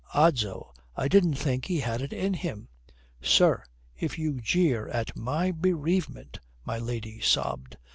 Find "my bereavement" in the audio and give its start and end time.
5.15-6.39